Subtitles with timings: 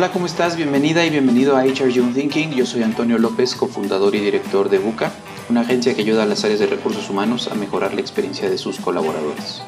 [0.00, 0.56] Hola, ¿cómo estás?
[0.56, 2.52] Bienvenida y bienvenido a HR Young Thinking.
[2.52, 5.12] Yo soy Antonio López, cofundador y director de Buca,
[5.50, 8.56] una agencia que ayuda a las áreas de recursos humanos a mejorar la experiencia de
[8.56, 9.60] sus colaboradores.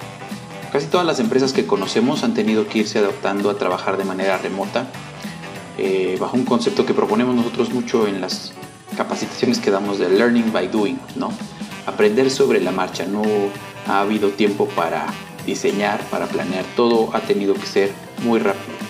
[0.72, 4.38] Casi todas las empresas que conocemos han tenido que irse adaptando a trabajar de manera
[4.38, 4.86] remota,
[5.76, 8.54] eh, bajo un concepto que proponemos nosotros mucho en las
[8.96, 11.30] capacitaciones que damos de Learning by Doing, ¿no?
[11.84, 13.04] Aprender sobre la marcha.
[13.04, 13.22] No
[13.86, 15.04] ha habido tiempo para
[15.44, 16.64] diseñar, para planear.
[16.74, 17.92] Todo ha tenido que ser
[18.24, 18.81] muy rápido.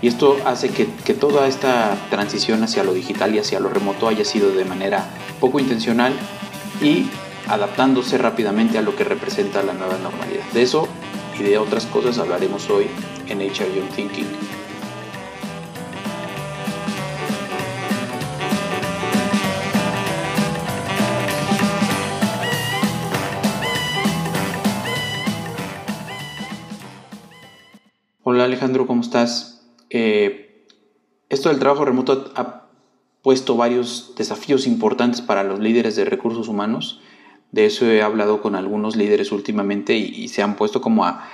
[0.00, 4.24] Y esto hace que, toda esta transición hacia lo digital y hacia lo remoto haya
[4.24, 5.04] sido de manera
[5.40, 6.12] poco intencional
[6.80, 7.08] y
[7.48, 10.44] adaptándose rápidamente a lo que representa la nueva normalidad.
[10.52, 10.86] De eso
[11.38, 12.86] y de otras cosas hablaremos hoy
[13.26, 14.26] en HR Young Thinking.
[28.22, 29.57] Hola Alejandro, ¿cómo estás?
[29.90, 30.64] Eh,
[31.28, 32.68] esto del trabajo remoto ha
[33.22, 37.00] puesto varios desafíos importantes para los líderes de recursos humanos.
[37.52, 41.28] De eso he hablado con algunos líderes últimamente y, se han puesto como a,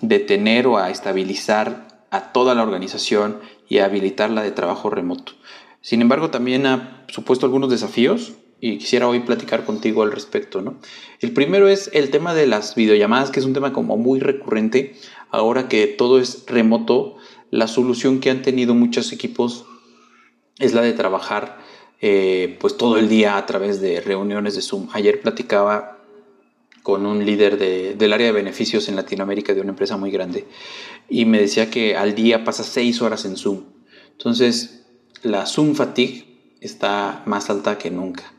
[0.00, 5.32] detener o a estabilizar a toda la organización y a habilitarla de trabajo remoto.
[5.80, 10.62] Sin embargo, también ha supuesto algunos desafíos y quisiera hoy platicar contigo al respecto.
[10.62, 10.76] ¿no?
[11.20, 14.94] El primero es el tema de las videollamadas, que es un tema como muy recurrente
[15.30, 17.16] ahora que todo es remoto
[17.50, 19.64] la solución que han tenido muchos equipos
[20.58, 21.58] es la de trabajar
[22.00, 24.88] eh, pues todo el día a través de reuniones de Zoom.
[24.92, 25.98] Ayer platicaba
[26.82, 30.46] con un líder del área de beneficios en Latinoamérica de una empresa muy grande
[31.08, 33.64] y me decía que al día pasa seis horas en Zoom.
[34.12, 34.86] Entonces
[35.22, 36.26] la Zoom fatigue
[36.60, 38.32] está más alta que nunca.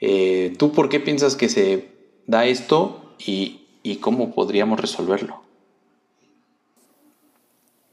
[0.00, 1.88] Eh, ¿Tú por qué piensas que se
[2.26, 5.47] da esto y cómo podríamos resolverlo?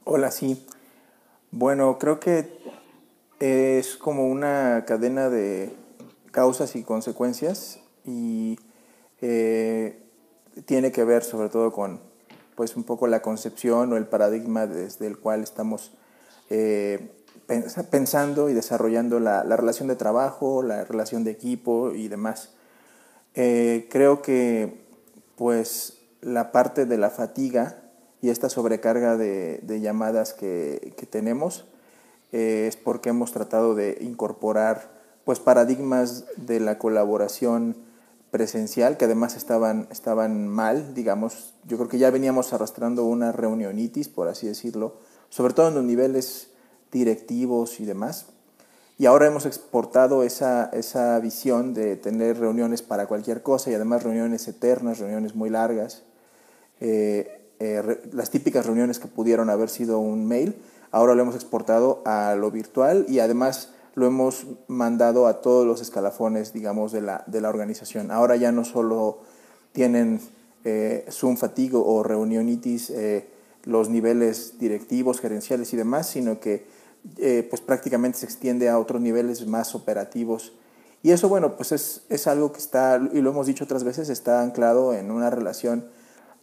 [0.08, 0.64] Hola, sí.
[1.50, 2.60] Bueno, creo que
[3.40, 5.76] es como una cadena de
[6.30, 8.60] causas y consecuencias y
[9.22, 10.00] eh,
[10.66, 12.02] tiene que ver sobre todo con
[12.54, 15.92] pues un poco la concepción o el paradigma desde el cual estamos
[16.52, 17.12] eh,
[17.90, 22.54] pensando y desarrollando la, relación de trabajo, la relación de equipo y demás.
[23.34, 24.86] Eh, creo que
[25.36, 27.85] pues la parte de la fatiga
[28.26, 31.66] y esta sobrecarga de, llamadas que, tenemos
[32.32, 34.90] eh, es porque hemos tratado de incorporar
[35.26, 37.76] pues paradigmas de la colaboración
[38.32, 44.10] presencial que además estaban, estaban mal, digamos, yo creo que ya veníamos arrastrando una reunionitis,
[44.10, 44.96] por así decirlo,
[45.30, 46.50] sobre todo en los niveles
[46.92, 48.26] directivos y demás.
[48.98, 54.02] Y ahora hemos exportado esa, esa visión de tener reuniones para cualquier cosa y además
[54.02, 56.02] reuniones eternas, reuniones muy largas.
[56.82, 60.56] Eh, eh, las típicas reuniones que pudieron haber sido un mail,
[60.92, 65.82] ahora lo hemos exportado a lo virtual y además lo hemos mandado a todos los
[65.82, 68.12] escalafones, digamos, de la, de la organización.
[68.12, 69.20] Ahora ya no solo
[69.72, 70.20] tienen
[70.64, 73.28] eh, Zoom fatigue o reunionitis eh,
[73.64, 76.74] los niveles directivos, gerenciales y demás, sino que
[77.50, 80.54] pues prácticamente se extiende a otros niveles más operativos.
[81.04, 84.10] Y eso, bueno, pues es, es algo que está, y lo hemos dicho otras veces,
[84.10, 85.86] está anclado en una relación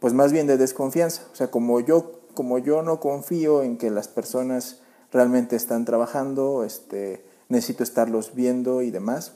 [0.03, 1.23] pues más bien de desconfianza.
[1.33, 4.81] O sea, como yo, como yo no confío en que las personas
[5.13, 9.35] realmente están trabajando, este, necesito estarlos viendo y demás.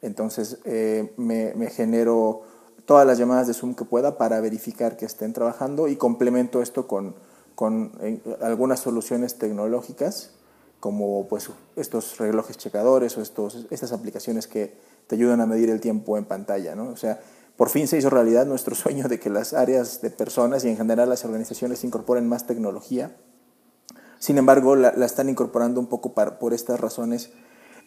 [0.00, 2.40] Entonces eh, me, genero
[2.86, 6.86] todas las llamadas de Zoom que pueda para verificar que estén trabajando y complemento esto
[6.86, 7.14] con,
[7.54, 10.30] con eh, algunas soluciones tecnológicas
[10.80, 14.72] como pues estos relojes checadores o estos, estas aplicaciones que
[15.06, 16.74] te ayudan a medir el tiempo en pantalla.
[16.74, 16.88] ¿no?
[16.88, 17.20] O sea,
[17.58, 20.76] por fin se hizo realidad nuestro sueño de que las áreas de personas y en
[20.76, 23.16] general las organizaciones incorporen más tecnología.
[24.20, 27.32] Sin embargo, la, están incorporando un poco por estas razones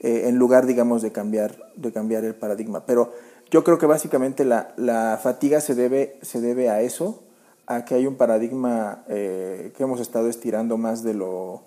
[0.01, 2.85] eh, en lugar, digamos, de cambiar, de cambiar el paradigma.
[2.85, 3.13] Pero
[3.49, 7.23] yo creo que básicamente la, fatiga se debe, se debe a eso,
[7.65, 11.63] a que hay un paradigma eh, que hemos estado estirando más de lo,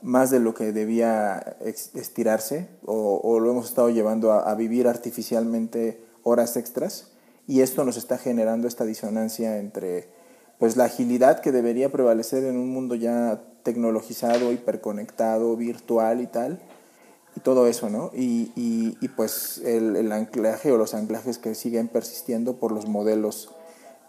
[0.00, 6.02] más de lo que debía estirarse o, lo hemos estado llevando a, a vivir artificialmente
[6.22, 7.11] horas extras
[7.46, 10.08] y esto nos está generando esta disonancia entre
[10.58, 16.60] pues la agilidad que debería prevalecer en un mundo ya tecnologizado, hiperconectado, virtual y tal,
[17.36, 18.12] y todo eso, ¿no?
[18.14, 23.50] Y, y, pues el, anclaje o los anclajes que siguen persistiendo por los modelos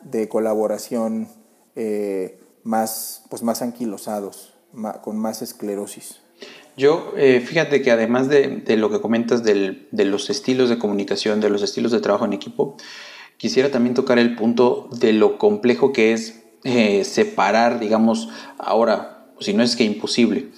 [0.03, 1.27] de colaboración
[1.75, 4.53] eh, más, pues más anquilosados,
[5.01, 6.19] con más esclerosis.
[6.75, 10.77] Yo, eh, fíjate que además de, de lo que comentas del, de los estilos de
[10.77, 12.77] comunicación, de los estilos de trabajo en equipo,
[13.38, 19.53] quisiera también tocar el punto de lo complejo que es eh, separar, digamos, ahora, si
[19.53, 20.50] no es que imposible,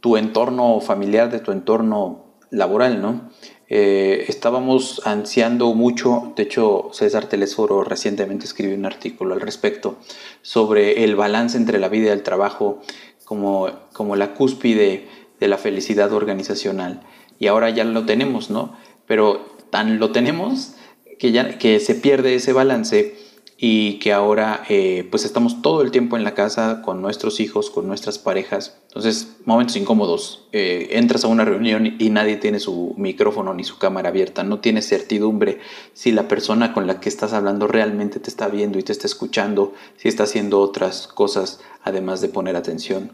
[0.00, 3.30] tu entorno familiar, de tu entorno laboral, ¿no?
[3.70, 9.98] Eh, estábamos ansiando mucho, de hecho César Telesforo recientemente escribió un artículo al respecto
[10.40, 12.80] sobre el balance entre la vida y el trabajo
[13.24, 15.06] como, como la cúspide
[15.38, 17.02] de la felicidad organizacional.
[17.38, 18.74] Y ahora ya lo tenemos, ¿no?
[19.06, 20.74] Pero tan lo tenemos
[21.18, 23.16] que, ya, que se pierde ese balance
[23.60, 27.70] y que ahora eh, pues estamos todo el tiempo en la casa con nuestros hijos,
[27.70, 28.78] con nuestras parejas.
[28.86, 30.46] Entonces, momentos incómodos.
[30.52, 34.44] Eh, entras a una reunión y nadie tiene su micrófono ni su cámara abierta.
[34.44, 35.58] No tienes certidumbre
[35.92, 39.08] si la persona con la que estás hablando realmente te está viendo y te está
[39.08, 43.10] escuchando, si está haciendo otras cosas además de poner atención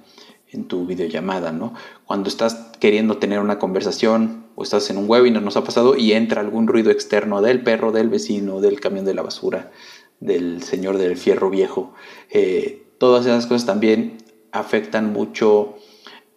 [0.55, 1.75] en tu videollamada, ¿no?
[2.07, 6.13] Cuando estás queriendo tener una conversación o estás en un webinar, nos ha pasado, y
[6.13, 9.73] entra algún ruido externo del perro, del vecino, del camión de la basura,
[10.21, 11.93] del señor del fierro viejo.
[12.31, 14.19] Eh, todas esas cosas también
[14.53, 15.75] afectan mucho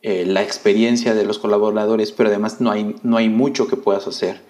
[0.02, 4.08] eh, la experiencia de los colaboradores, pero además no hay, no hay mucho que puedas
[4.08, 4.42] hacer.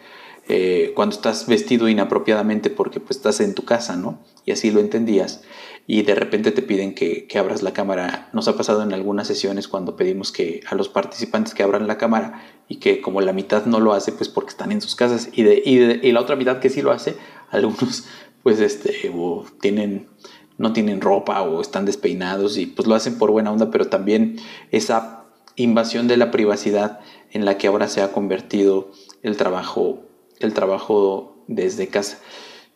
[0.49, 4.19] Eh, cuando estás vestido inapropiadamente porque pues estás en tu casa, ¿no?
[4.45, 5.41] Y así lo entendías
[5.89, 8.29] y de repente te piden que, que, abras la cámara.
[8.33, 11.97] Nos ha pasado en algunas sesiones cuando pedimos que a los participantes que abran la
[11.97, 15.29] cámara y que como la mitad no lo hace pues porque están en sus casas
[15.31, 17.15] y, de, y, la otra mitad que sí lo hace,
[17.49, 18.05] algunos
[18.43, 20.09] pues este, o tienen,
[20.57, 24.37] no tienen ropa o están despeinados y pues lo hacen por buena onda, pero también
[24.71, 25.23] esa
[25.55, 26.99] invasión de la privacidad
[27.31, 28.91] en la que ahora se ha convertido
[29.23, 30.03] el trabajo,
[30.39, 32.19] el trabajo desde casa.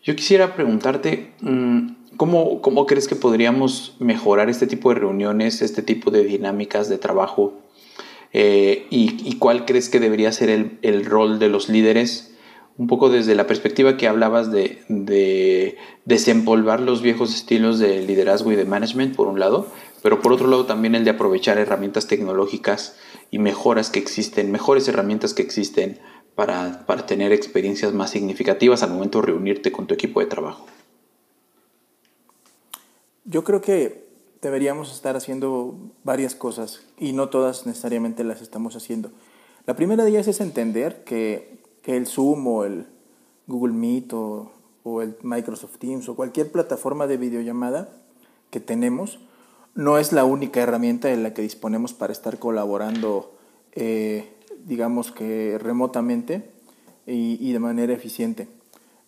[0.01, 5.81] Yo quisiera preguntarte, mm, ¿cómo, ¿cómo, crees que podríamos mejorar este tipo de reuniones, este
[5.81, 7.53] tipo de dinámicas de trabajo?
[8.33, 12.31] Eh, y, y, cuál crees que debería ser el, el rol de los líderes
[12.77, 18.55] un poco desde la perspectiva que hablabas de, desempolvar los viejos estilos de liderazgo y
[18.55, 19.67] de management, por un lado,
[20.01, 22.95] pero por otro lado también el de aprovechar herramientas tecnológicas
[23.29, 25.99] y mejoras que existen, mejores herramientas que existen
[26.33, 30.65] para, para tener experiencias más significativas al momento de reunirte con tu equipo de trabajo.
[33.25, 34.07] Yo creo que
[34.41, 39.11] deberíamos estar haciendo varias cosas y no todas necesariamente las estamos haciendo.
[39.65, 42.85] La primera de ellas es entender que que el Zoom o el
[43.47, 44.51] Google Meet o,
[45.01, 47.89] el Microsoft Teams o cualquier plataforma de videollamada
[48.49, 49.19] que tenemos
[49.75, 53.37] no es la única herramienta en la que disponemos para estar colaborando,
[53.73, 54.33] eh,
[54.65, 56.49] digamos que remotamente
[57.05, 58.47] y, de manera eficiente.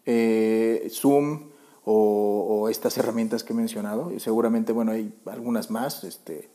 [0.05, 1.49] Eh, Zoom
[1.85, 6.49] o, estas herramientas que he mencionado, y seguramente bueno, hay algunas más, este,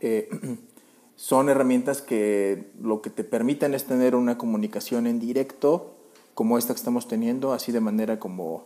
[0.00, 0.28] eh,
[1.16, 5.94] son herramientas que lo que te permiten es tener una comunicación en directo,
[6.34, 8.64] como esta que estamos teniendo, así de manera como,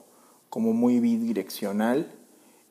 [0.48, 2.10] como muy bidireccional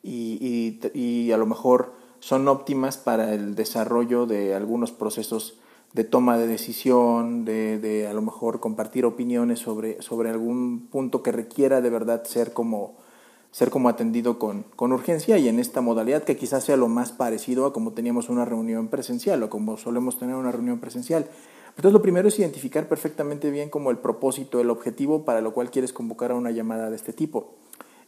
[0.02, 5.58] y, y, a lo mejor son óptimas para el desarrollo de algunos procesos
[5.92, 11.22] de toma de decisión, de, de, a lo mejor compartir opiniones sobre, sobre algún punto
[11.22, 12.96] que requiera de verdad ser como
[13.50, 17.12] ser como atendido con, con, urgencia y en esta modalidad que quizás sea lo más
[17.12, 21.26] parecido a como teníamos una reunión presencial o como solemos tener una reunión presencial.
[21.70, 25.70] Entonces lo primero es identificar perfectamente bien como el propósito, el objetivo para lo cual
[25.70, 27.54] quieres convocar a una llamada de este tipo.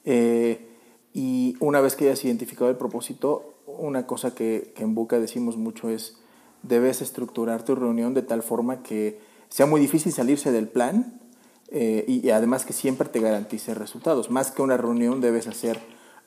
[0.04, 0.66] Eh,
[1.14, 5.56] y una vez que hayas identificado el propósito, una cosa que, que en Buca decimos
[5.56, 6.18] mucho es,
[6.62, 11.20] debes estructurar tu reunión de tal forma que sea muy difícil salirse del plan,
[11.70, 14.30] eh, y, además que siempre te garantice resultados.
[14.30, 15.78] Más que una reunión debes hacer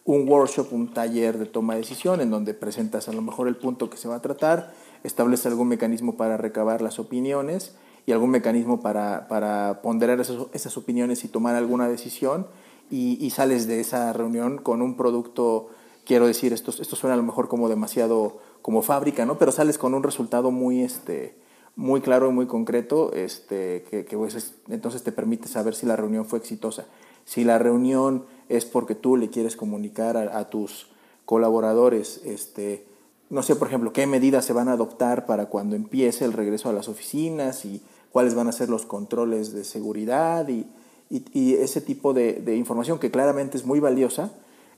[0.06, 3.58] un workshop, un taller de toma de decisión en donde presentas a lo mejor el
[3.58, 4.74] punto que se va a tratar,
[5.04, 11.24] estableces algún mecanismo para recabar las opiniones y algún mecanismo para, para ponderar esas, opiniones
[11.24, 12.48] y tomar alguna decisión
[12.90, 15.70] y, y, sales de esa reunión con un producto,
[16.06, 19.38] quiero decir, esto, esto suena a lo mejor como demasiado como fábrica, ¿no?
[19.38, 21.36] Pero sales con un resultado muy, este,
[21.75, 25.96] muy claro y muy concreto, este, que, que pues, entonces te permite saber si la
[25.96, 26.86] reunión fue exitosa.
[27.25, 30.88] Si la reunión es porque tú le quieres comunicar a, tus
[31.25, 32.86] colaboradores, este,
[33.30, 36.70] no sé, por ejemplo, qué medidas se van a adoptar para cuando empiece el regreso
[36.70, 40.68] a las oficinas y cuáles van a ser los controles de seguridad y,
[41.10, 44.32] y, ese tipo de, de, información que claramente es muy valiosa.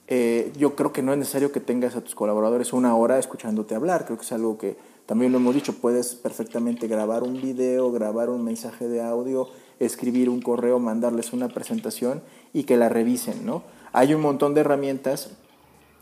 [0.08, 3.74] Eh, yo creo que no es necesario que tengas a tus colaboradores una hora escuchándote
[3.74, 7.92] hablar, creo que es algo que también lo hemos dicho, puedes perfectamente grabar un video,
[7.92, 9.48] grabar un mensaje de audio,
[9.80, 13.64] escribir un correo, mandarles una presentación y que la revisen, ¿no?
[13.94, 15.32] Hay un montón de herramientas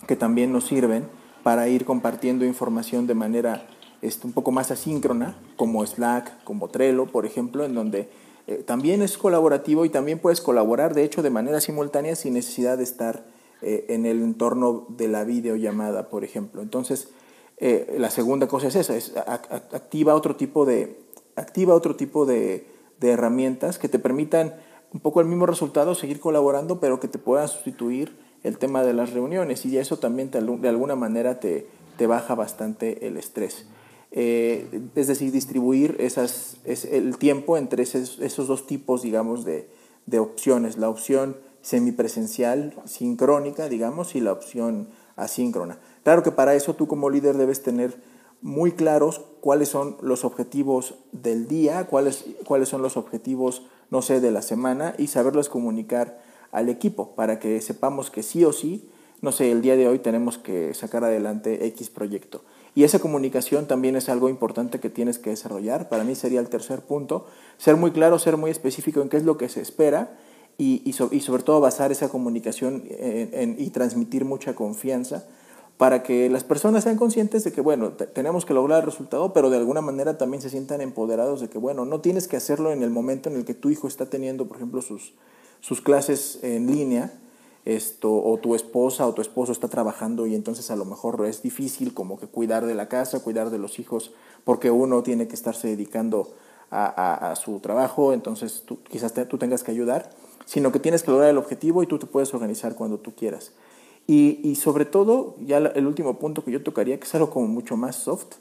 [0.08, 1.08] que también nos sirven
[1.44, 3.68] para ir compartiendo información de manera
[4.02, 8.10] este, un poco más asíncrona, como Slack, como Trello, por ejemplo, en donde
[8.48, 12.78] eh, también es colaborativo y también puedes colaborar, de hecho, de manera simultánea sin necesidad
[12.78, 13.26] de estar
[13.62, 16.62] eh, en el entorno de la videollamada, por ejemplo.
[16.62, 17.10] Entonces,
[17.66, 21.00] eh, la segunda cosa es esa, es activa otro tipo de,
[21.38, 22.68] activa otro tipo de,
[23.00, 24.56] de herramientas que te permitan
[24.94, 28.94] un poco el mismo resultado, seguir colaborando, pero que te puedan sustituir el tema de
[28.94, 31.66] las reuniones y eso también de alguna manera te,
[31.98, 33.66] te baja bastante el estrés.
[34.12, 39.70] Eh, es decir, distribuir esas, es el tiempo entre esos, esos dos tipos, digamos, de,
[40.06, 40.78] de, opciones.
[40.78, 45.80] La opción semipresencial, sincrónica, digamos, y la opción asíncrona.
[46.04, 47.98] Claro que para eso tú como líder debes tener
[48.42, 54.20] muy claros cuáles son los objetivos del día, cuáles, cuáles son los objetivos, no sé,
[54.20, 58.90] de la semana y saberlos comunicar al equipo para que sepamos que sí o sí,
[59.22, 62.44] no sé, el día de hoy tenemos que sacar adelante X proyecto.
[62.76, 65.88] Y esa comunicación también es algo importante que tienes que desarrollar.
[65.88, 67.28] Para mí sería el tercer punto.
[67.58, 70.18] Ser muy claro, ser muy específico en qué es lo que se espera
[70.58, 72.84] y, y, sobre todo basar esa comunicación
[73.58, 75.26] y transmitir mucha confianza
[75.78, 79.50] para que las personas sean conscientes de que, bueno, tenemos que lograr el resultado, pero
[79.50, 82.84] de alguna manera también se sientan empoderados de que, bueno, no tienes que hacerlo en
[82.84, 85.14] el momento en el que tu hijo está teniendo, por ejemplo, sus,
[85.62, 87.12] sus clases en línea,
[87.66, 91.42] esto, o tu esposa o tu esposo está trabajando y entonces a lo mejor es
[91.42, 94.12] difícil como que cuidar de la casa, cuidar de los hijos,
[94.44, 96.34] porque uno tiene que estarse dedicando
[96.70, 100.10] a, a, su trabajo, entonces tú, quizás tú tengas que ayudar,
[100.46, 103.52] sino que tienes que lograr el objetivo y tú te puedes organizar cuando tú quieras.
[104.06, 107.78] Y, sobre todo, ya el último punto que yo tocaría, que es algo como mucho
[107.78, 108.36] más soft,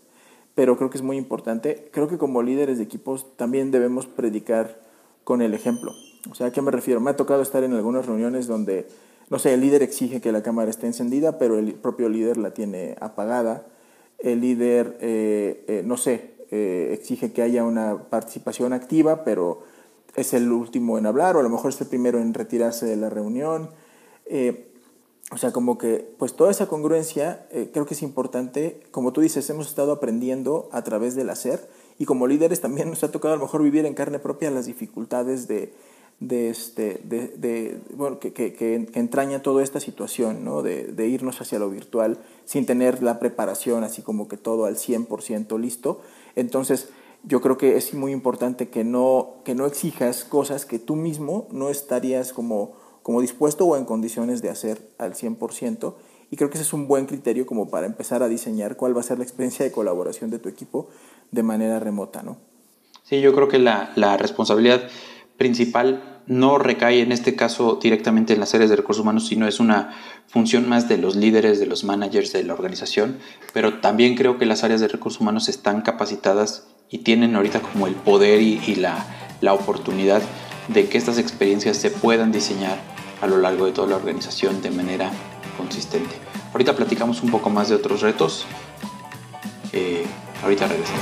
[0.54, 4.80] pero creo que es muy importante, creo que como líderes de equipos también debemos predicar
[5.24, 5.92] con el ejemplo.
[6.30, 7.00] O sea, ¿a qué me refiero?
[7.00, 8.86] Me ha tocado estar en algunas reuniones donde,
[9.30, 12.52] no sé, el líder exige que la cámara esté encendida, pero el propio líder la
[12.52, 13.66] tiene apagada.
[14.18, 19.62] El líder, eh, eh, no sé, eh, exige que haya una participación activa, pero
[20.16, 22.96] es el último en hablar, o a lo mejor es el primero en retirarse de
[22.96, 23.70] la reunión.
[25.30, 28.82] O sea, como que, pues toda esa congruencia eh, creo que es importante.
[28.90, 33.02] Como tú dices, hemos estado aprendiendo a través del hacer y como líderes también nos
[33.04, 35.72] ha tocado a lo mejor vivir en carne propia las dificultades de,
[36.20, 40.62] de, este, de, de bueno, que, que, entraña toda esta situación, ¿no?
[40.62, 44.76] De, de, irnos hacia lo virtual sin tener la preparación así como que todo al
[44.76, 46.00] 100% listo.
[46.36, 46.90] Entonces,
[47.24, 51.46] yo creo que es muy importante que no, que no exijas cosas que tú mismo
[51.50, 55.94] no estarías como como dispuesto o en condiciones de hacer al 100%.
[56.30, 59.00] Y creo que ese es un buen criterio como para empezar a diseñar cuál va
[59.00, 60.88] a ser la experiencia de colaboración de tu equipo
[61.30, 62.38] de manera remota, ¿no?
[63.02, 64.88] Sí, yo creo que la, la responsabilidad
[65.36, 69.60] principal no recae en este caso directamente en las áreas de recursos humanos, sino es
[69.60, 69.94] una
[70.28, 73.18] función más de los líderes, de los managers de la organización,
[73.52, 77.86] pero también creo que las áreas de recursos humanos están capacitadas y tienen ahorita como
[77.86, 79.04] el poder y, y la,
[79.40, 80.22] la oportunidad
[80.68, 82.91] de que estas experiencias se puedan diseñar
[83.22, 85.10] a lo largo de toda la organización de manera
[85.56, 86.14] consistente.
[86.52, 88.44] Ahorita platicamos un poco más de otros retos.
[89.72, 90.04] Eh,
[90.42, 91.00] ahorita regresamos.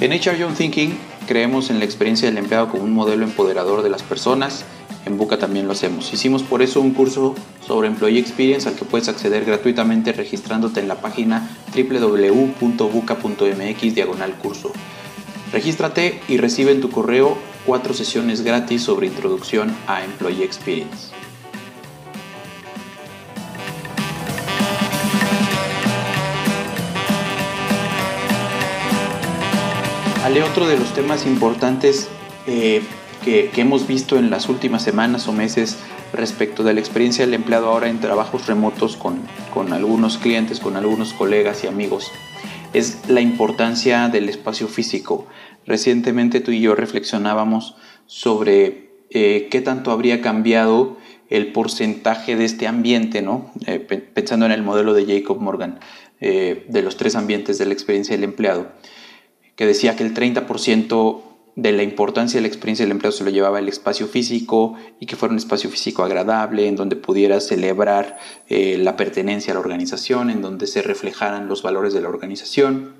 [0.00, 3.90] En HR Young Thinking creemos en la experiencia del empleado como un modelo empoderador de
[3.90, 4.64] las personas.
[5.06, 6.12] En Buca también lo hacemos.
[6.12, 7.34] Hicimos por eso un curso
[7.66, 12.64] sobre Employee Experience al que puedes acceder gratuitamente registrándote en la página www.buca.mx
[13.94, 14.70] diagonal curso.
[15.52, 21.08] Regístrate y recibe en tu correo cuatro sesiones gratis sobre introducción a Employee Experience.
[30.24, 32.08] Ale, otro de los temas importantes
[32.46, 32.82] eh,
[33.24, 35.78] que, que, hemos visto en las últimas semanas o meses
[36.12, 40.76] respecto de la experiencia del empleado ahora en trabajos remotos con, con algunos clientes, con
[40.76, 42.12] algunos colegas y amigos,
[42.72, 45.26] es la importancia del espacio físico.
[45.66, 50.96] Recientemente tú y yo reflexionábamos sobre eh, qué tanto habría cambiado
[51.28, 53.52] el porcentaje de este ambiente, ¿no?
[53.66, 55.78] Eh, pensando en el modelo de Jacob Morgan,
[56.20, 58.72] eh, de los tres ambientes de la experiencia del empleado,
[59.54, 61.22] que decía que el 30%
[61.60, 65.06] de la importancia de la experiencia del empleado se lo llevaba el espacio físico y
[65.06, 70.30] que fuera un espacio físico agradable, en donde pudiera celebrar la pertenencia a la organización,
[70.30, 72.94] en donde se reflejaran los valores de la organización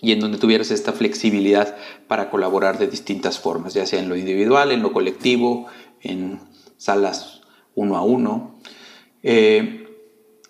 [0.00, 1.74] y en donde tuvieras esta flexibilidad
[2.06, 5.66] para colaborar de distintas formas, ya sea en lo individual, en lo colectivo,
[6.02, 6.40] en
[6.76, 7.40] salas
[7.74, 8.58] uno a uno.
[9.22, 9.84] Eh,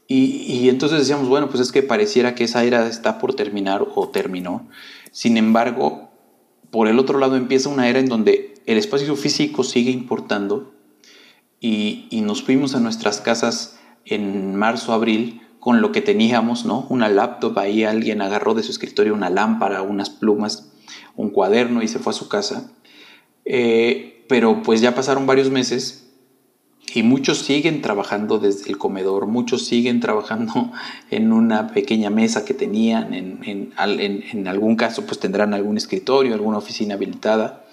[0.08, 4.08] y, entonces decíamos, bueno, pues es que pareciera que esa era está por terminar o
[4.08, 4.68] terminó.
[5.10, 6.05] Sin embargo,
[6.70, 10.72] por el otro lado empieza una era en donde el espacio físico sigue importando
[11.60, 16.86] y, nos fuimos a nuestras casas en marzo, abril, con lo que teníamos, ¿no?
[16.90, 20.72] Una laptop, ahí alguien agarró de su escritorio una lámpara, unas plumas,
[21.16, 22.72] un cuaderno y se fue a su casa.
[23.44, 26.05] Eh, pero pues ya pasaron varios meses
[26.94, 30.72] y muchos siguen trabajando desde el comedor, muchos siguen trabajando
[31.10, 36.58] en una pequeña mesa que tenían, en, en, algún caso pues tendrán algún escritorio, alguna
[36.58, 37.64] oficina habilitada,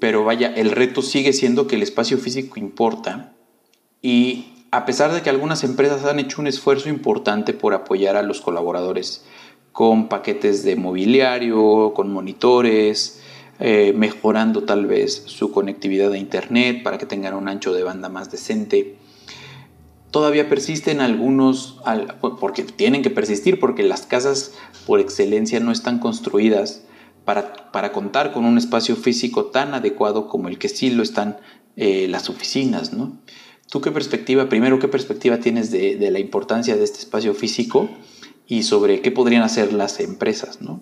[0.00, 3.32] pero vaya, el reto sigue siendo que el espacio físico importa.
[4.00, 8.22] Y a pesar de que algunas empresas han hecho un esfuerzo importante por apoyar a
[8.22, 9.24] los colaboradores
[9.72, 13.22] con paquetes de mobiliario, con monitores,
[13.60, 18.08] eh, mejorando tal vez su conectividad a Internet para que tengan un ancho de banda
[18.08, 18.96] más decente.
[20.12, 21.80] Todavía persisten algunos,
[22.40, 24.54] porque tienen que persistir, porque las casas
[24.86, 26.84] por excelencia no están construidas
[27.24, 31.36] para, para contar con un espacio físico tan adecuado como el que sí lo están
[31.76, 32.92] eh, las oficinas.
[32.92, 33.18] ¿no?
[33.70, 37.90] ¿Tú qué perspectiva, primero, qué perspectiva tienes de, de la importancia de este espacio físico
[38.46, 40.62] y sobre qué podrían hacer las empresas?
[40.62, 40.80] ¿no?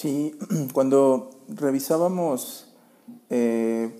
[0.00, 0.34] Sí,
[0.72, 2.72] cuando revisábamos,
[3.28, 3.94] eh,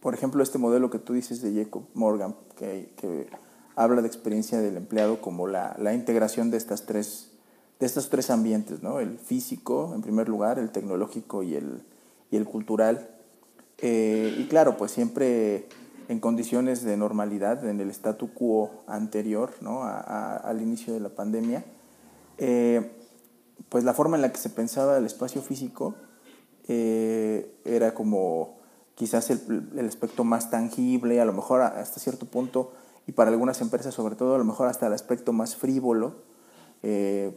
[0.00, 3.28] por ejemplo, este modelo que tú dices de Jacob Morgan, que,
[3.74, 7.32] habla de experiencia del empleado como la, integración de, estas tres,
[7.80, 9.00] de estos tres ambientes, ¿no?
[9.00, 11.82] el físico, en primer lugar, el tecnológico y el,
[12.30, 13.10] y el cultural.
[13.78, 15.66] Eh, y claro, pues siempre
[16.06, 19.82] en condiciones de normalidad, en el statu quo anterior ¿no?
[19.82, 21.64] al inicio de la pandemia.
[22.38, 22.99] Eh,
[23.68, 25.94] pues la forma en la que se pensaba el espacio físico
[26.68, 28.58] eh, era como
[28.94, 32.72] quizás el, aspecto más tangible, a lo mejor hasta cierto punto,
[33.06, 36.16] y para algunas empresas sobre todo, a lo mejor hasta el aspecto más frívolo,
[36.82, 37.32] eh,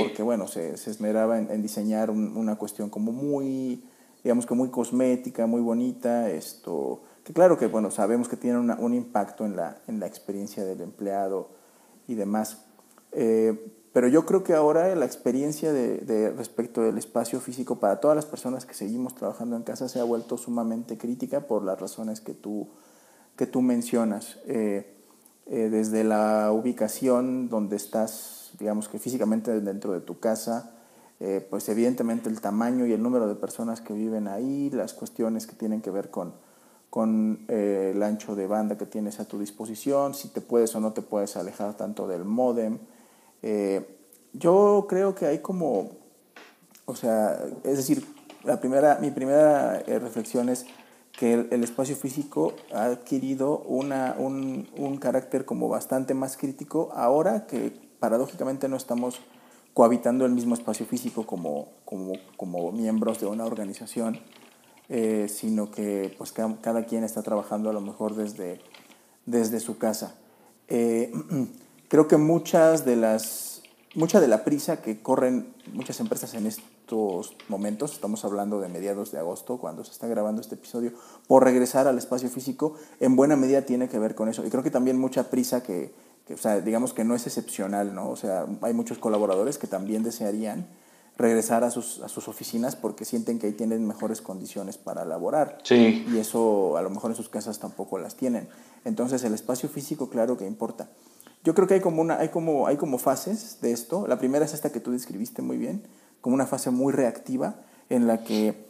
[0.00, 3.84] porque bueno, se, esmeraba en, diseñar una cuestión como muy,
[4.24, 8.94] digamos que muy cosmética, muy bonita, esto, que claro que bueno, sabemos que tiene un
[8.94, 11.50] impacto en la, en la experiencia del empleado
[12.08, 12.64] y demás.
[13.12, 18.14] Eh, pero yo creo que ahora la experiencia de, respecto del espacio físico para todas
[18.14, 22.20] las personas que seguimos trabajando en casa se ha vuelto sumamente crítica por las razones
[22.20, 22.68] que tú,
[23.36, 24.38] que tú mencionas.
[24.46, 24.94] Eh,
[25.46, 30.74] eh, desde la ubicación donde estás, digamos que físicamente dentro de tu casa,
[31.20, 35.46] eh, pues evidentemente el tamaño y el número de personas que viven ahí, las cuestiones
[35.46, 36.34] que tienen que ver con,
[36.90, 40.92] con el ancho de banda que tienes a tu disposición, si te puedes o no
[40.92, 42.78] te puedes alejar tanto del modem.
[43.42, 43.86] Eh,
[44.32, 45.90] yo creo que hay como,
[46.86, 48.06] o sea, es decir,
[48.44, 50.66] la primera, mi primera eh, reflexión es
[51.12, 57.46] que el, espacio físico ha adquirido una, un, un, carácter como bastante más crítico ahora
[57.46, 59.20] que paradójicamente no estamos
[59.74, 64.20] cohabitando el mismo espacio físico como, como, como miembros de una organización,
[64.88, 68.60] eh, sino que pues cada, cada, quien está trabajando a lo mejor desde,
[69.26, 70.14] desde su casa.
[71.88, 73.62] creo que muchas de las,
[73.94, 79.12] mucha de la prisa que corren muchas empresas en estos momentos, estamos hablando de mediados
[79.12, 80.92] de agosto, cuando se está grabando este episodio,
[81.26, 84.46] por regresar al espacio físico, en buena medida tiene que ver con eso.
[84.46, 85.92] Y creo que también mucha prisa que,
[86.32, 88.10] o sea, digamos que no es excepcional, ¿no?
[88.10, 90.66] O sea, hay muchos colaboradores que también desearían
[91.18, 95.58] regresar a sus, a sus oficinas porque sienten que ahí tienen mejores condiciones para laborar.
[95.64, 96.06] Sí.
[96.08, 98.48] Y eso a lo mejor en sus casas tampoco las tienen.
[98.84, 100.88] Entonces el espacio físico claro que importa.
[101.48, 104.06] Yo creo que hay como, una, hay, como, hay como fases de esto.
[104.06, 105.82] La primera es esta que tú describiste muy bien,
[106.20, 107.54] como una fase muy reactiva
[107.88, 108.66] en la que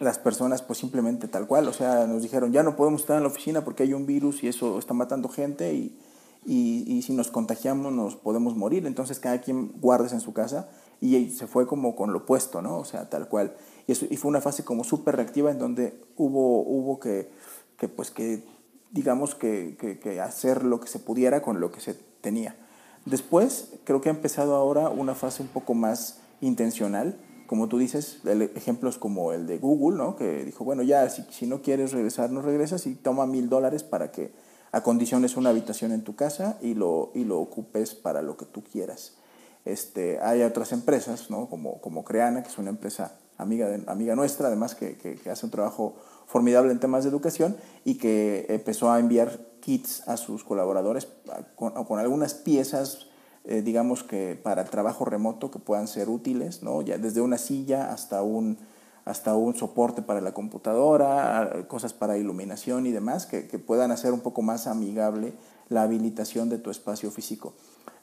[0.00, 3.24] las personas pues simplemente tal cual, o sea, nos dijeron ya no podemos estar en
[3.24, 5.98] la oficina porque hay un virus y eso está matando gente y,
[6.46, 10.70] y, y si nos contagiamos nos podemos morir, entonces cada quien guardes en su casa
[11.02, 12.78] y se fue como con lo opuesto, ¿no?
[12.78, 13.54] O sea, tal cual.
[13.86, 17.30] Y, eso, y fue una fase como súper reactiva en donde hubo, hubo que,
[17.76, 18.44] que pues que
[18.90, 22.56] digamos que, que, hacer lo que se pudiera con lo que se tenía.
[23.04, 28.20] Después, creo que ha empezado ahora una fase un poco más intencional, como tú dices,
[28.54, 30.16] ejemplos como el de Google, ¿no?
[30.16, 33.82] que dijo, bueno, ya, si, si no quieres regresar, no regresas y toma mil dólares
[33.82, 34.32] para que
[34.72, 38.62] acondiciones una habitación en tu casa y lo, y lo ocupes para lo que tú
[38.62, 39.16] quieras.
[39.64, 41.48] Este, hay otras empresas, ¿no?
[41.48, 45.46] como, como Creana, que es una empresa amiga, amiga nuestra, además que, que, que hace
[45.46, 45.96] un trabajo
[46.28, 51.08] formidable en temas de educación y que empezó a enviar kits a sus colaboradores
[51.56, 53.08] con, con algunas piezas,
[53.44, 56.82] eh, digamos que para trabajo remoto que puedan ser útiles, ¿no?
[56.82, 58.58] ya desde una silla hasta un,
[59.06, 64.12] hasta un soporte para la computadora, cosas para iluminación y demás, que, que puedan hacer
[64.12, 65.32] un poco más amigable
[65.70, 67.54] la habilitación de tu espacio físico.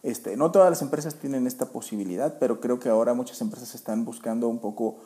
[0.01, 4.05] Este, no todas las empresas tienen esta posibilidad, pero creo que ahora muchas empresas están
[4.05, 4.97] buscando un poco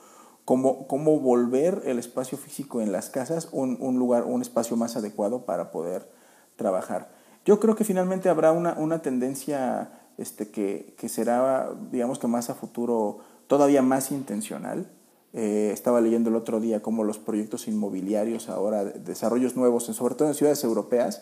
[0.49, 4.95] cómo, cómo volver el espacio físico en las casas un, un, lugar, un espacio más
[4.95, 6.09] adecuado para poder
[6.55, 7.11] trabajar.
[7.45, 12.49] Yo creo que finalmente habrá una, una tendencia este, que, que, será, digamos que más
[12.49, 14.89] a futuro, todavía más intencional,
[15.33, 20.27] Eh, estaba leyendo el otro día cómo los proyectos inmobiliarios ahora, desarrollos nuevos, sobre todo
[20.27, 21.21] en ciudades europeas,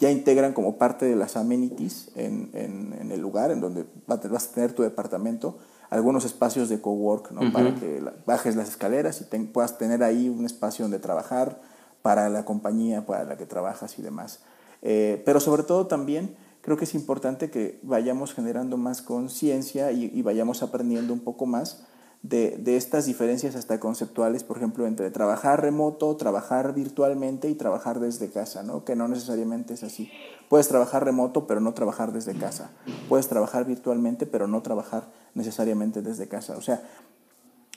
[0.00, 4.52] ya integran como parte de las amenities en, en, el lugar en donde vas a
[4.52, 5.58] tener tu departamento
[5.94, 7.52] algunos espacios de cowork, ¿no?
[7.52, 11.60] Para que bajes las escaleras y puedas tener ahí un espacio donde trabajar
[12.02, 14.40] para la compañía para la que trabajas y demás.
[14.82, 20.10] Eh, pero sobre todo también creo que es importante que vayamos generando más conciencia y,
[20.12, 21.84] y, vayamos aprendiendo un poco más
[22.22, 28.00] de, de, estas diferencias hasta conceptuales, por ejemplo, entre trabajar remoto, trabajar virtualmente y trabajar
[28.00, 28.84] desde casa, ¿no?
[28.84, 30.10] que no necesariamente es así.
[30.48, 32.72] Puedes trabajar remoto, pero no trabajar desde casa.
[33.08, 35.04] Puedes trabajar virtualmente, pero no trabajar
[35.34, 36.56] necesariamente desde casa.
[36.56, 36.82] O sea,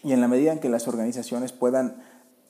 [0.04, 1.98] y en la medida en que las organizaciones puedan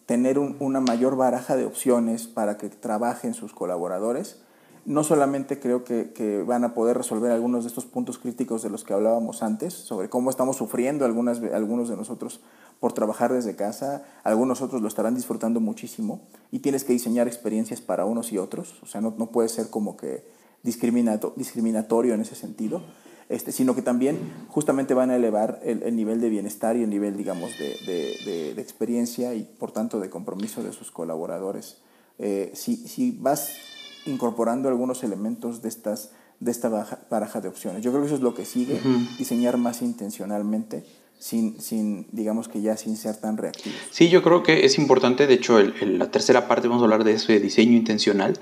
[0.06, 4.38] tener una mayor baraja de opciones para que trabajen sus colaboradores,
[4.86, 8.86] no solamente creo que, van a poder resolver algunos de estos puntos críticos de los
[8.86, 12.40] que hablábamos antes, sobre cómo estamos sufriendo algunas, algunos de nosotros
[12.80, 17.82] por trabajar desde casa, algunos otros lo estarán disfrutando muchísimo y tienes que diseñar experiencias
[17.82, 20.24] para unos y otros, o sea, no, no puede ser como que
[20.64, 22.82] discriminato, discriminatorio en ese sentido,
[23.30, 27.18] este, sino que también justamente van a elevar el, nivel de bienestar y el nivel,
[27.18, 31.78] digamos, de, de, de, experiencia y por tanto de compromiso de sus colaboradores.
[32.20, 33.58] Eh, si, si vas
[34.06, 36.70] incorporando algunos elementos de, estas, de esta
[37.10, 37.84] baraja de opciones.
[37.84, 38.80] Yo creo que eso es lo que sigue,
[39.18, 40.86] diseñar más intencionalmente,
[41.20, 43.78] sin, sin, digamos que ya sin ser tan reactivos.
[43.92, 47.04] Sí, yo creo que es importante, de hecho, en la tercera parte vamos a hablar
[47.04, 48.40] de eso, de diseño intencional.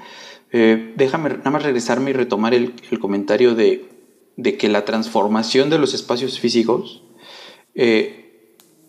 [0.52, 3.95] Eh, déjame nada más regresarme y retomar el, el comentario de,
[4.38, 7.04] de, que la transformación de los espacios físicos
[7.74, 8.26] eh,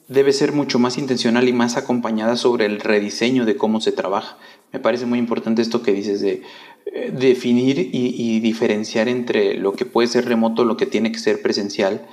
[0.09, 4.39] debe ser mucho más intencional y más acompañada sobre el rediseño de cómo se trabaja.
[4.73, 6.43] Me parece muy importante esto que dices de
[6.87, 11.43] eh, definir y, diferenciar entre lo que puede ser remoto, lo que tiene que ser
[11.43, 12.07] presencial,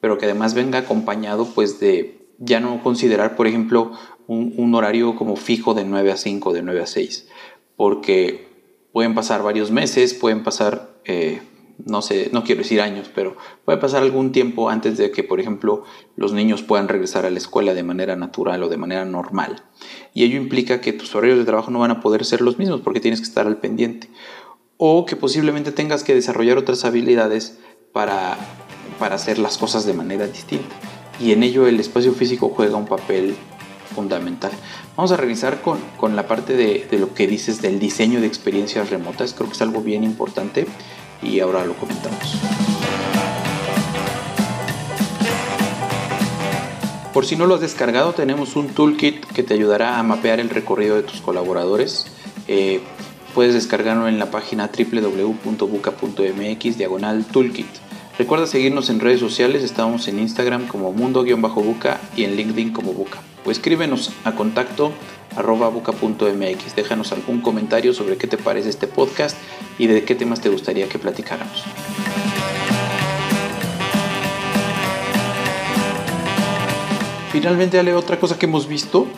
[0.00, 3.92] pero que además venga acompañado pues de ya no considerar, por ejemplo,
[4.26, 7.28] un, horario como fijo de 9 a 5, de 9 a 6,
[7.76, 8.48] porque
[8.92, 10.94] pueden pasar varios meses, pueden pasar...
[11.04, 11.40] Eh,
[11.78, 15.40] no sé, no quiero decir años, pero puede pasar algún tiempo antes de que, por
[15.40, 15.84] ejemplo,
[16.16, 19.64] los niños puedan regresar a la escuela de manera natural o de manera normal.
[20.12, 22.80] Y ello implica que tus horarios de trabajo no van a poder ser los mismos
[22.80, 24.08] porque tienes que estar al pendiente.
[24.76, 27.58] O que posiblemente tengas que desarrollar otras habilidades
[27.92, 28.36] para,
[28.98, 30.74] para hacer las cosas de manera distinta.
[31.20, 33.34] Y en ello el espacio físico juega un papel
[33.94, 34.50] fundamental.
[34.96, 38.26] Vamos a revisar con, con la parte de, de lo que dices del diseño de
[38.26, 39.34] experiencias remotas.
[39.34, 40.66] Creo que es algo bien importante
[41.24, 42.38] y ahora lo comentamos.
[47.12, 50.50] Por si no lo has descargado, tenemos un toolkit que te ayudará a mapear el
[50.50, 52.06] recorrido de tus colaboradores.
[52.48, 52.80] Eh,
[53.34, 55.56] puedes descargarlo en la página www.buca.mx
[56.76, 57.68] diagonal toolkit.
[58.16, 63.18] Recuerda seguirnos en redes sociales, estamos en Instagram como mundo-buca y en LinkedIn como buca.
[63.44, 64.92] O escríbenos a contacto
[65.34, 66.76] arroba buca.mx.
[66.76, 69.36] Déjanos algún comentario sobre qué te parece este podcast
[69.78, 71.64] y de qué temas te gustaría que platicáramos.
[77.32, 79.08] Finalmente, Ale, otra cosa que hemos visto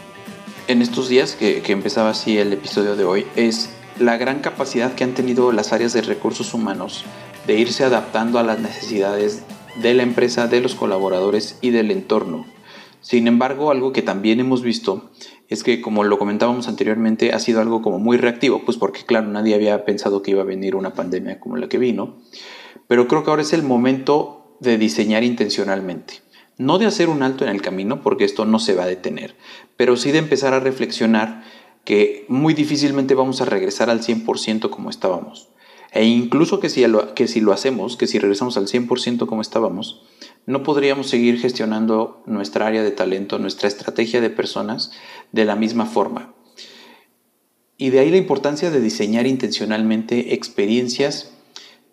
[0.69, 4.95] en estos días, que, que empezaba así el episodio de hoy, es la gran capacidad
[4.95, 7.05] que han tenido las áreas de recursos humanos
[7.47, 9.43] de irse adaptando a las necesidades
[9.81, 12.47] de la empresa, de los colaboradores y del entorno.
[13.01, 15.11] Sin embargo, algo que también hemos visto
[15.49, 19.29] es que, como lo comentábamos anteriormente, ha sido algo como muy reactivo, pues porque claro,
[19.29, 22.17] nadie había pensado que iba a venir una pandemia como la que vino,
[22.89, 26.15] pero creo que ahora es el momento de diseñar intencionalmente.
[26.59, 29.37] No de hacer un alto en el camino, porque esto no se va a detener,
[29.77, 31.45] pero sí de empezar a reflexionar
[31.87, 35.49] que muy difícilmente vamos a regresar al 100% como estábamos.
[35.93, 39.41] E incluso que si, lo, que si lo hacemos, que si regresamos al 100% como
[39.41, 40.03] estábamos,
[40.45, 44.91] no podríamos seguir gestionando nuestra área de talento, nuestra estrategia de personas
[45.31, 46.35] de la misma forma.
[47.79, 51.31] Y de ahí la importancia de diseñar intencionalmente experiencias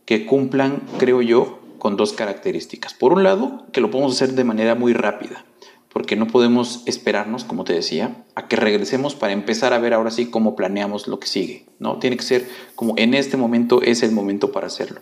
[0.05, 2.95] que cumplan, creo yo, con dos características.
[2.95, 5.45] Por un lado, que lo podemos hacer de manera muy rápida,
[5.93, 10.09] porque no podemos esperarnos, como te decía, a que regresemos para empezar a ver ahora
[10.09, 11.99] sí cómo planeamos lo que sigue, ¿no?
[11.99, 15.01] Tiene que ser como en este momento es el momento para hacerlo.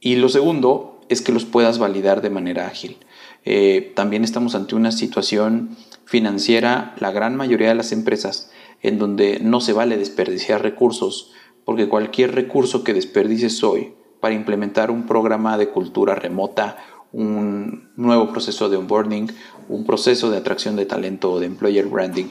[0.00, 2.98] Y lo segundo es que los puedas validar de manera ágil.
[3.44, 8.50] Eh, también estamos ante una situación financiera, la gran mayoría de las empresas,
[8.82, 11.32] en donde no se vale desperdiciar recursos,
[11.64, 16.76] porque cualquier recurso que desperdicies hoy para implementar un programa de cultura remota,
[17.12, 19.30] un nuevo proceso de onboarding,
[19.68, 22.28] un proceso de atracción de talento o de employer branding,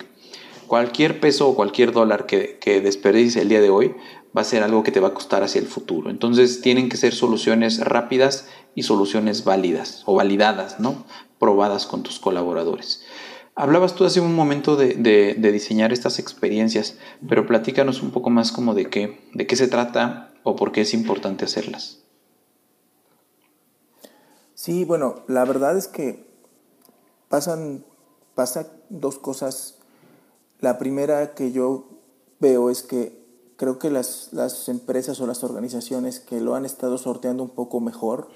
[0.68, 3.96] cualquier peso o cualquier dólar que, que desperdicies el día de hoy
[4.36, 6.10] va a ser algo que te va a costar hacia el futuro.
[6.10, 11.06] Entonces tienen que ser soluciones rápidas y soluciones válidas o validadas, ¿no?
[11.40, 13.04] Probadas con tus colaboradores.
[13.56, 18.74] Hablabas tú hace un momento de, diseñar estas experiencias, pero platícanos un poco más como
[18.74, 22.01] de qué, de qué se trata o por qué es importante hacerlas.
[24.62, 26.24] Sí, bueno, la verdad es que
[27.30, 27.84] pasan,
[28.36, 29.80] pasan dos cosas.
[30.60, 31.86] La primera que yo
[32.40, 37.00] veo es que creo que las, las, empresas o las organizaciones que lo han estado
[37.00, 38.28] sorteando un poco mejor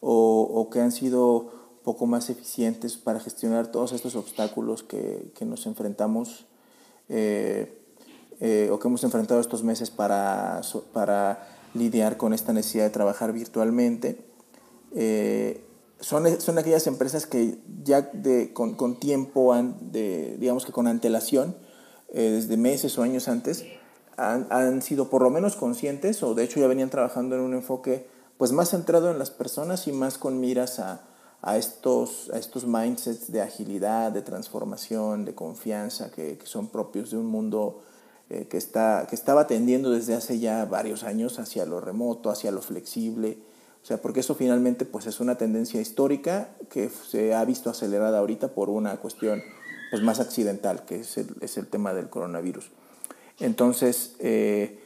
[0.00, 5.32] o, o que han sido un poco más eficientes para gestionar todos estos obstáculos que,
[5.34, 6.46] que nos enfrentamos
[7.10, 7.78] eh,
[8.40, 10.62] eh, o que hemos enfrentado estos meses para,
[10.94, 14.27] para lidiar con esta necesidad de trabajar virtualmente.
[14.94, 15.64] Eh,
[16.00, 21.56] son, son aquellas empresas que ya de, con, con tiempo, de, digamos que con antelación,
[22.12, 23.64] eh, desde meses o años antes,
[24.16, 27.54] han, han, sido por lo menos conscientes o de hecho ya venían trabajando en un
[27.54, 31.02] enfoque pues más centrado en las personas y más con miras a,
[31.42, 37.10] a estos, a estos mindsets de agilidad, de transformación, de confianza que, que son propios
[37.10, 37.82] de un mundo
[38.30, 42.50] eh, que, está, que estaba tendiendo desde hace ya varios años hacia lo remoto, hacia
[42.50, 43.38] lo flexible,
[43.82, 48.18] o sea, porque eso finalmente pues es una tendencia histórica que se ha visto acelerada
[48.18, 49.42] ahorita por una cuestión
[49.90, 52.70] pues más accidental, que es el, es el tema del coronavirus.
[53.40, 54.80] Entonces, eh,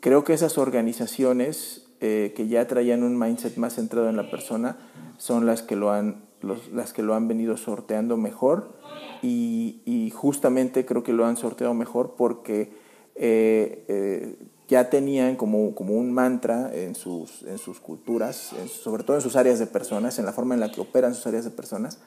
[0.00, 4.78] creo que esas organizaciones eh, que ya traían un mindset más centrado en la persona
[5.18, 8.78] son las que lo han, los, las que lo han venido sorteando mejor
[9.20, 12.72] y, y, justamente creo que lo han sorteado mejor porque
[13.16, 18.52] eh, ya tenían como, como un mantra en sus, en sus culturas,
[18.82, 21.26] sobre todo en sus áreas de personas, en la forma en la que operan sus
[21.26, 21.98] áreas de personas,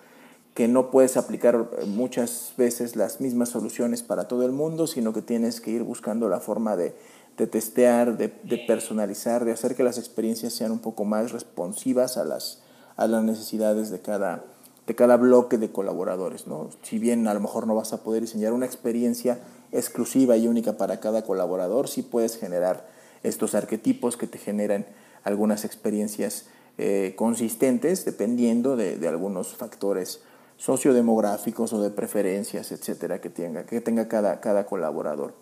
[0.54, 5.24] que no puedes aplicar muchas veces las mismas soluciones para todo el mundo, sino que
[5.24, 6.94] tienes que ir buscando la forma de,
[7.38, 12.18] de testear, de, de, personalizar, de hacer que las experiencias sean un poco más responsivas
[12.18, 12.62] a las,
[12.96, 14.44] a las necesidades de cada,
[14.86, 16.46] de cada bloque de colaboradores.
[16.46, 16.70] ¿no?
[16.84, 19.40] Si bien a lo mejor no vas a poder diseñar una experiencia
[19.72, 22.90] exclusiva y única para cada colaborador, sí puedes generar
[23.24, 24.86] estos arquetipos que te generan
[25.24, 26.46] algunas experiencias
[26.78, 30.22] eh, consistentes dependiendo de, algunos factores
[30.58, 35.34] sociodemográficos o de preferencias, etcétera, que tenga, que tenga cada, cada colaborador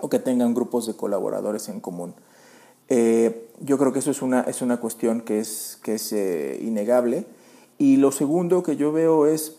[0.00, 2.14] o que tengan grupos de colaboradores en común.
[2.88, 6.58] Eh, yo creo que eso es una, es una cuestión que es, que es eh,
[6.62, 7.26] innegable.
[7.78, 9.56] Y lo segundo que yo veo es,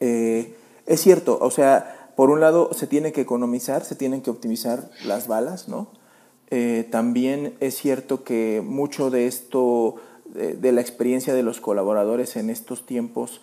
[0.00, 4.90] es cierto, o sea, por un lado, se tiene que economizar, se tienen que optimizar
[5.04, 5.86] las balas, ¿no?
[6.50, 12.50] Eh, también es cierto que mucho de esto, de, la experiencia de los colaboradores en
[12.50, 13.40] estos tiempos,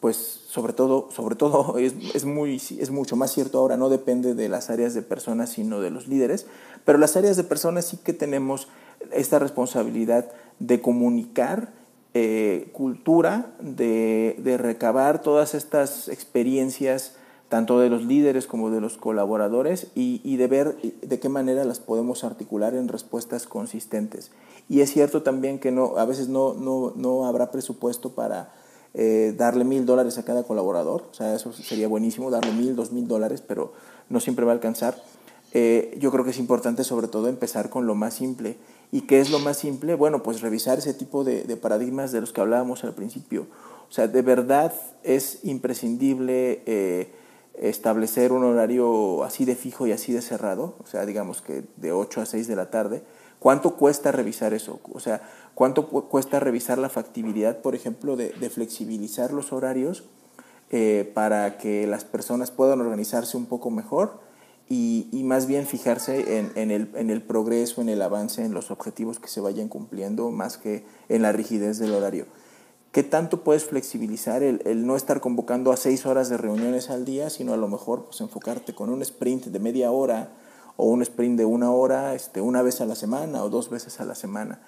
[0.00, 4.34] pues sobre todo, sobre todo es, es, muy, es mucho más cierto ahora, no depende
[4.34, 6.44] de las áreas de personas, sino de los líderes,
[6.84, 8.68] pero las áreas de personas sí que tenemos
[9.10, 11.72] esta responsabilidad de comunicar
[12.12, 17.14] eh, cultura, de, de recabar todas estas experiencias,
[17.48, 21.64] tanto de los líderes como de los colaboradores, y, y, de ver de qué manera
[21.64, 24.30] las podemos articular en respuestas consistentes.
[24.68, 28.52] Y es cierto también que no, a veces no, no, no habrá presupuesto para
[28.94, 32.92] eh, darle mil dólares a cada colaborador, o sea, eso sería buenísimo, darle mil, dos
[32.92, 33.72] mil dólares, pero
[34.08, 35.00] no siempre va a alcanzar.
[35.54, 38.58] Eh, yo creo que es importante sobre todo empezar con lo más simple.
[38.92, 39.94] ¿Y qué es lo más simple?
[39.94, 43.46] Bueno, pues revisar ese tipo de, de paradigmas de los que hablábamos al principio.
[43.88, 47.10] O sea, de verdad es imprescindible eh,
[47.60, 51.92] establecer un horario así de fijo y así de cerrado, o sea, digamos que de
[51.92, 53.02] 8 a 6 de la tarde,
[53.38, 54.80] ¿cuánto cuesta revisar eso?
[54.92, 55.22] O sea,
[55.54, 60.04] ¿cuánto cuesta revisar la factibilidad, por ejemplo, de, flexibilizar los horarios
[60.70, 64.20] eh, para que las personas puedan organizarse un poco mejor
[64.68, 69.18] y, más bien fijarse en, el, en el progreso, en el avance, en los objetivos
[69.18, 72.26] que se vayan cumpliendo, más que en la rigidez del horario?
[72.92, 77.04] ¿Qué tanto puedes flexibilizar el, el, no estar convocando a seis horas de reuniones al
[77.04, 80.30] día, sino a lo mejor pues, enfocarte con un sprint de media hora
[80.76, 84.00] o un sprint de una hora este, una vez a la semana o dos veces
[84.00, 84.60] a la semana?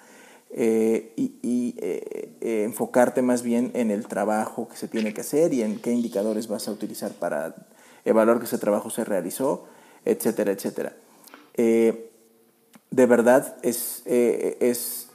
[0.53, 5.53] Eh, y, eh, eh, enfocarte más bien en el trabajo que se tiene que hacer
[5.53, 7.55] y en qué indicadores vas a utilizar para
[8.03, 9.63] evaluar que ese trabajo se realizó,
[10.03, 10.93] etcétera, etcétera.
[11.55, 15.07] De verdad es, es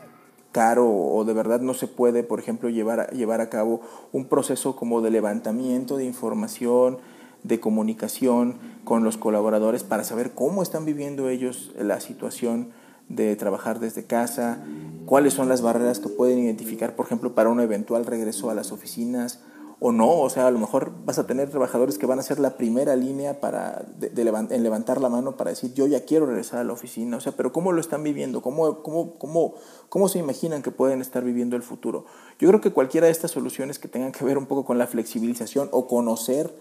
[0.57, 4.75] caro o de verdad no se puede, por ejemplo, llevar llevar a cabo un proceso
[4.75, 6.97] como de levantamiento de información,
[7.43, 12.71] de comunicación con los colaboradores para saber cómo están viviendo ellos la situación
[13.11, 14.65] de trabajar desde casa,
[15.05, 18.73] cuáles son las barreras que pueden identificar, por ejemplo, para un eventual regreso a las
[18.73, 19.41] oficinas
[19.79, 22.39] o no, o sea, a lo mejor vas a tener trabajadores que van a ser
[22.39, 26.65] la primera línea para en levantar la mano para decir yo ya quiero regresar a
[26.65, 28.41] la oficina, o sea, pero ¿cómo lo están viviendo?
[28.41, 29.55] ¿Cómo, cómo, cómo,
[29.89, 32.07] cómo se imaginan que pueden estar viviendo el futuro?
[32.39, 34.87] Yo creo que cualquiera de estas soluciones que tengan que ver un poco con la
[34.87, 36.55] flexibilización o conocer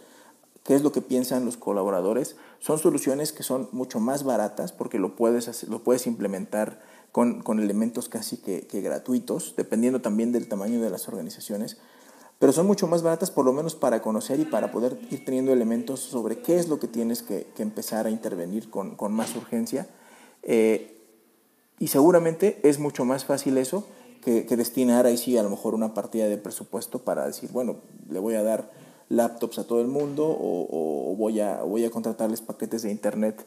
[0.65, 2.35] qué es lo que piensan los colaboradores.
[2.59, 7.59] Son soluciones que son mucho más baratas porque lo puedes, lo puedes implementar con, con
[7.59, 11.77] elementos casi que, gratuitos, dependiendo también del tamaño de las organizaciones.
[12.39, 15.53] Pero son mucho más baratas por lo menos para conocer y para poder ir teniendo
[15.53, 19.87] elementos sobre qué es lo que tienes que, empezar a intervenir con, con más urgencia.
[20.43, 20.97] Eh,
[21.79, 23.87] y seguramente es mucho más fácil eso
[24.21, 27.77] que, destinar ahí sí a lo mejor una partida de presupuesto para decir, bueno,
[28.09, 28.71] le voy a dar
[29.07, 33.45] laptops a todo el mundo o, o voy, a, voy a contratarles paquetes de internet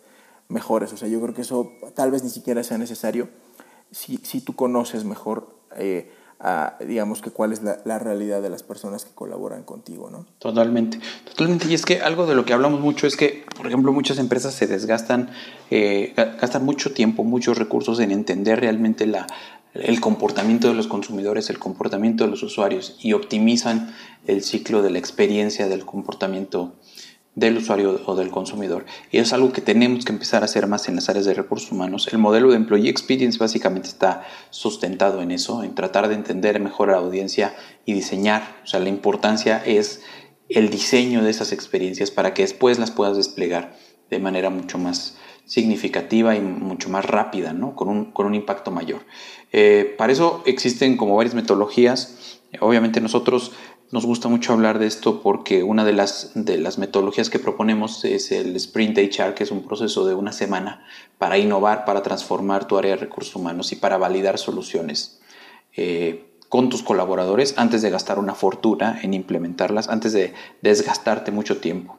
[0.49, 0.93] mejores.
[0.93, 3.29] O sea, yo creo que eso tal vez ni siquiera sea necesario
[3.91, 8.63] si, si tú conoces mejor, eh, a, digamos, que cuál es la, realidad de las
[8.63, 10.27] personas que colaboran contigo, ¿no?
[10.39, 11.67] Totalmente, totalmente.
[11.69, 14.55] Y es que algo de lo que hablamos mucho es que, por ejemplo, muchas empresas
[14.55, 15.31] se desgastan,
[15.71, 19.27] eh, gastan mucho tiempo, muchos recursos en entender realmente la,
[19.75, 23.95] el comportamiento de los consumidores, el comportamiento de los usuarios y optimizan
[24.27, 26.75] el ciclo de la experiencia del comportamiento
[27.39, 28.85] del usuario o del consumidor.
[29.13, 31.71] Y es algo que tenemos que empezar a hacer más en las áreas de recursos
[31.71, 32.09] humanos.
[32.11, 36.91] El modelo de Employee Experience básicamente está sustentado en eso, en tratar de entender mejor
[36.91, 38.57] a la audiencia y diseñar.
[38.65, 40.03] O sea, la importancia es
[40.49, 43.77] el diseño de esas experiencias para que después las puedas desplegar
[44.11, 47.77] de manera mucho más significativa y mucho más rápida, ¿no?
[47.77, 49.03] con, un, con un impacto mayor.
[49.53, 52.41] Eh, para eso existen como varias metodologías.
[52.61, 53.53] Obviamente nosotros
[53.91, 58.05] nos gusta mucho hablar de esto porque una de las, de las metodologías que proponemos
[58.05, 60.85] es el Sprint HR, que es un proceso de una semana
[61.17, 65.21] para innovar, para transformar tu área de recursos humanos y para validar soluciones
[65.75, 71.59] eh, con tus colaboradores antes de gastar una fortuna en implementarlas, antes de desgastarte mucho
[71.59, 71.99] tiempo.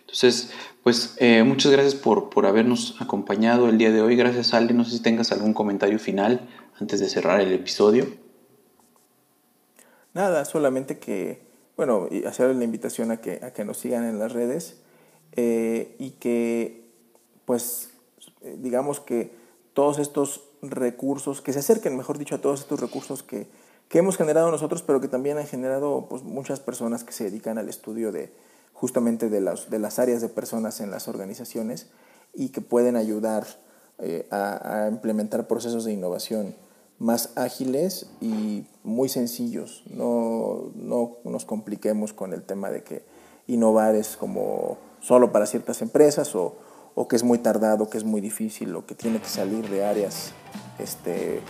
[0.00, 0.50] Entonces,
[0.82, 4.16] pues eh, muchas gracias por, por habernos acompañado el día de hoy.
[4.16, 4.74] Gracias, Ale.
[4.74, 6.48] No sé si tengas algún comentario final
[6.80, 8.19] antes de cerrar el episodio.
[10.12, 11.40] Nada, solamente que,
[11.76, 14.76] bueno, hacer la invitación a que, a que nos sigan en las redes
[15.32, 16.90] eh, y que,
[17.44, 17.90] pues,
[18.58, 19.32] digamos que
[19.72, 23.46] todos estos recursos, que se acerquen, mejor dicho, a todos estos recursos que,
[23.88, 27.58] que hemos generado nosotros, pero que también han generado pues, muchas personas que se dedican
[27.58, 28.32] al estudio de
[28.72, 31.90] justamente de las, de las áreas de personas en las organizaciones
[32.34, 33.46] y que pueden ayudar
[33.98, 36.54] eh, a implementar procesos de innovación
[37.00, 39.82] más ágiles y muy sencillos.
[39.90, 43.02] No, no nos compliquemos con el tema de que
[43.48, 46.56] innovar es como solo para ciertas empresas o,
[46.94, 49.84] o que es muy tardado, que es muy difícil o que tiene que salir de
[49.84, 50.32] áreas
[50.78, 51.40] este,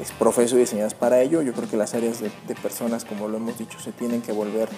[0.00, 1.42] es profeso diseñadas para ello.
[1.42, 4.30] Yo creo que las áreas de, de, personas, como lo hemos dicho, se tienen que
[4.30, 4.68] volver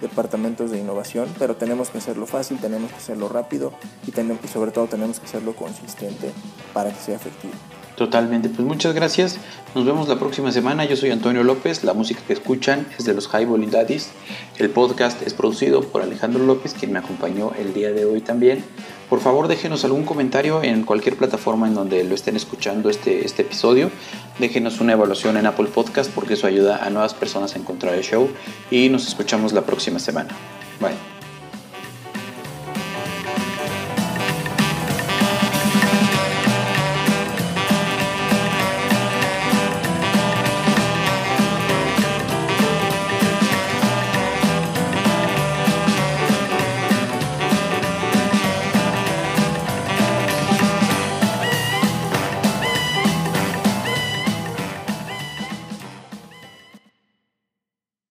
[0.00, 3.72] departamentos de innovación, pero tenemos que hacerlo fácil, tenemos que hacerlo rápido
[4.06, 6.30] y, tenemos, y sobre todo tenemos que hacerlo consistente
[6.72, 7.54] para que sea efectivo.
[7.96, 9.38] Totalmente, pues muchas gracias.
[9.74, 10.84] Nos vemos la próxima semana.
[10.84, 11.84] Yo soy Antonio López.
[11.84, 14.10] La música que escuchan es de los Highball Daddies.
[14.58, 18.64] El podcast es producido por Alejandro López, quien me acompañó el día de hoy también.
[19.10, 23.42] Por favor, déjenos algún comentario en cualquier plataforma en donde lo estén escuchando este, este
[23.42, 23.90] episodio.
[24.38, 28.02] Déjenos una evaluación en Apple Podcast porque eso ayuda a nuevas personas a encontrar el
[28.02, 28.28] show.
[28.70, 30.30] Y nos escuchamos la próxima semana.
[30.80, 31.21] Bye.